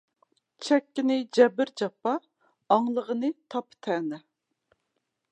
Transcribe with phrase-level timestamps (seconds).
[0.67, 2.13] چەككىنى جەبىر-جاپا،
[2.75, 4.19] ئاڭلىغىنى تەنە-تاپا.